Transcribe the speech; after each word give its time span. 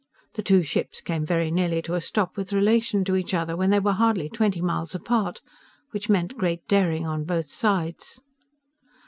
The 0.33 0.41
two 0.41 0.63
ships 0.63 0.99
came 0.99 1.27
very 1.27 1.51
nearly 1.51 1.79
to 1.83 1.93
a 1.93 2.01
stop 2.01 2.35
with 2.35 2.51
relation 2.53 3.03
to 3.05 3.15
each 3.15 3.35
other 3.35 3.55
when 3.55 3.69
they 3.69 3.77
were 3.79 3.91
hardly 3.91 4.29
twenty 4.29 4.59
miles 4.59 4.95
apart 4.95 5.41
which 5.91 6.09
meant 6.09 6.39
great 6.39 6.67
daring 6.67 7.05
on 7.05 7.23
both 7.23 7.47
sides. 7.49 8.19